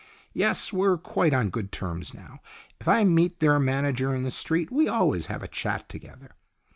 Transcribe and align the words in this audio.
Yes, 0.33 0.73
we're 0.73 0.97
quite 0.97 1.31
on 1.31 1.51
good 1.51 1.71
terms 1.71 2.11
now. 2.11 2.39
If 2.79 2.87
I 2.87 3.03
meet 3.03 3.39
their 3.39 3.59
manager 3.59 4.15
in 4.15 4.23
the 4.23 4.31
street 4.31 4.71
we 4.71 4.87
always 4.87 5.27
have 5.27 5.43
a 5.43 5.47
chat 5.47 5.87
together. 5.89 6.31